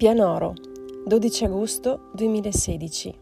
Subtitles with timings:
[0.00, 0.54] Pianoro,
[1.04, 3.14] 12 agosto 2016.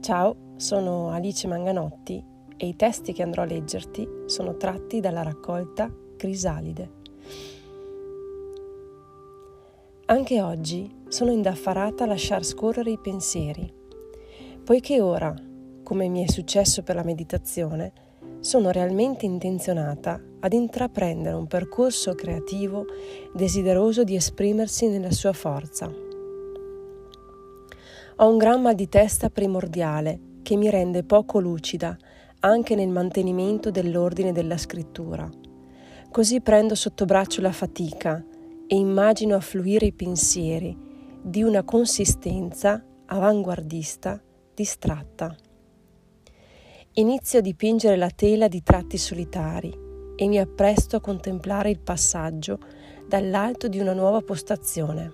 [0.00, 2.22] Ciao, sono Alice Manganotti
[2.54, 6.90] e i testi che andrò a leggerti sono tratti dalla raccolta Crisalide.
[10.04, 13.72] Anche oggi sono indaffarata a lasciar scorrere i pensieri,
[14.62, 15.34] poiché ora,
[15.82, 17.90] come mi è successo per la meditazione,
[18.40, 22.84] sono realmente intenzionata ad intraprendere un percorso creativo
[23.32, 25.90] desideroso di esprimersi nella sua forza.
[28.16, 31.96] Ho un gran mal di testa primordiale che mi rende poco lucida
[32.40, 35.26] anche nel mantenimento dell'ordine della scrittura.
[36.10, 38.22] Così prendo sotto braccio la fatica
[38.66, 40.76] e immagino affluire i pensieri
[41.22, 44.22] di una consistenza avanguardista
[44.52, 45.34] distratta.
[46.96, 49.83] Inizio a dipingere la tela di tratti solitari
[50.16, 52.58] e mi appresto a contemplare il passaggio
[53.06, 55.12] dall'alto di una nuova postazione.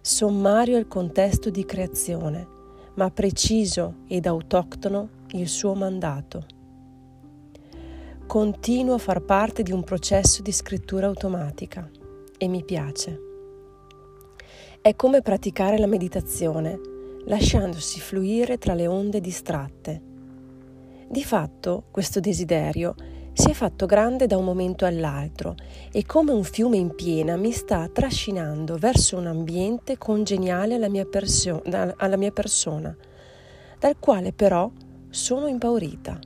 [0.00, 2.46] Sommario il contesto di creazione,
[2.94, 6.46] ma preciso ed autoctono il suo mandato.
[8.26, 11.88] Continuo a far parte di un processo di scrittura automatica
[12.36, 13.20] e mi piace.
[14.80, 16.78] È come praticare la meditazione,
[17.26, 20.12] lasciandosi fluire tra le onde distratte
[21.14, 22.94] di fatto questo desiderio
[23.34, 25.56] si è fatto grande da un momento all'altro
[25.90, 31.04] e come un fiume in piena mi sta trascinando verso un ambiente congeniale alla mia,
[31.04, 31.62] persio-
[31.96, 32.96] alla mia persona,
[33.78, 34.70] dal quale però
[35.10, 36.18] sono impaurita.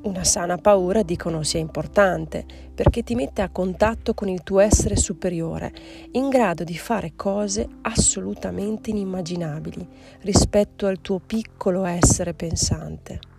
[0.00, 4.94] Una sana paura dicono sia importante perché ti mette a contatto con il tuo essere
[4.94, 5.72] superiore,
[6.12, 9.88] in grado di fare cose assolutamente inimmaginabili
[10.20, 13.37] rispetto al tuo piccolo essere pensante.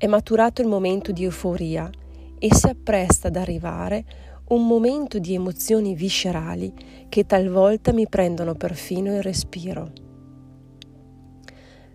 [0.00, 1.90] È maturato il momento di euforia
[2.38, 4.02] e si appresta ad arrivare
[4.48, 6.72] un momento di emozioni viscerali
[7.10, 9.92] che talvolta mi prendono perfino il respiro.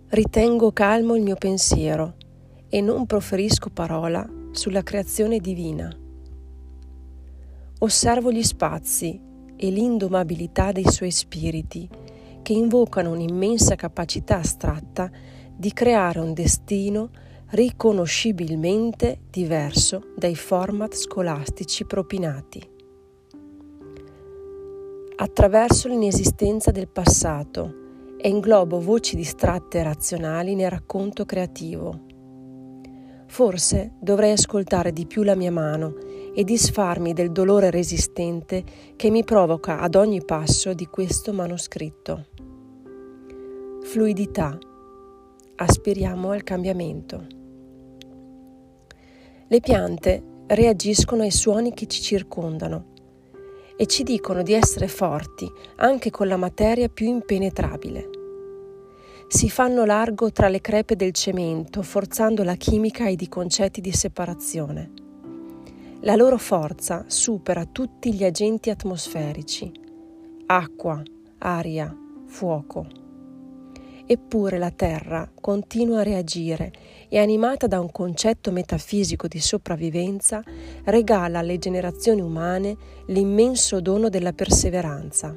[0.09, 2.13] Ritengo calmo il mio pensiero
[2.69, 5.91] e non proferisco parola sulla creazione divina.
[7.79, 9.19] Osservo gli spazi
[9.55, 11.89] e l'indomabilità dei suoi spiriti
[12.43, 15.09] che invocano un'immensa capacità astratta
[15.57, 17.09] di creare un destino
[17.51, 22.73] riconoscibilmente diverso dai format scolastici propinati.
[25.17, 27.83] Attraverso l'inesistenza del passato
[28.17, 32.01] e inglobo voci distratte e razionali nel racconto creativo.
[33.27, 35.95] Forse dovrei ascoltare di più la mia mano
[36.33, 38.63] e disfarmi del dolore resistente
[38.95, 42.25] che mi provoca ad ogni passo di questo manoscritto.
[43.83, 44.57] Fluidità
[45.55, 47.27] aspiriamo al cambiamento.
[49.47, 52.93] Le piante reagiscono ai suoni che ci circondano
[53.77, 58.09] e ci dicono di essere forti anche con la materia più impenetrabile.
[59.27, 63.91] Si fanno largo tra le crepe del cemento, forzando la chimica ed i concetti di
[63.91, 64.91] separazione.
[66.01, 69.71] La loro forza supera tutti gli agenti atmosferici,
[70.45, 71.01] acqua,
[71.39, 71.95] aria,
[72.27, 73.04] fuoco.
[74.07, 76.71] Eppure la Terra continua a reagire
[77.09, 80.43] e animata da un concetto metafisico di sopravvivenza,
[80.83, 82.77] regala alle generazioni umane
[83.07, 85.35] l'immenso dono della perseveranza.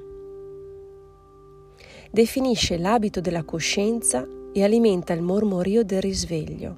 [2.10, 6.76] Definisce l'abito della coscienza e alimenta il mormorio del risveglio.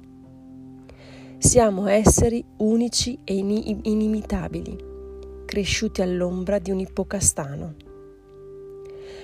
[1.39, 4.77] Siamo esseri unici e inimitabili,
[5.45, 7.90] cresciuti all'ombra di un ippocastano.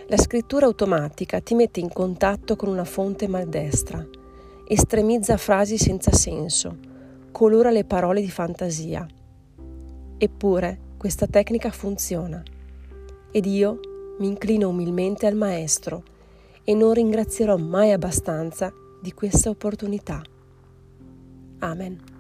[0.10, 4.08] La scrittura automatica ti mette in contatto con una fonte maldestra,
[4.66, 6.78] estremizza frasi senza senso,
[7.34, 9.06] colora le parole di fantasia.
[10.18, 12.42] Eppure questa tecnica funziona
[13.32, 13.80] ed io
[14.20, 16.04] mi inclino umilmente al Maestro
[16.64, 20.22] e non ringrazierò mai abbastanza di questa opportunità.
[21.60, 22.17] Amen.